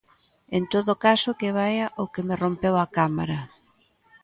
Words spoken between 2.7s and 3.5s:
a cámara!